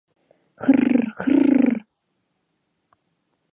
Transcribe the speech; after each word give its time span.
—Хр-хр! 0.63 1.31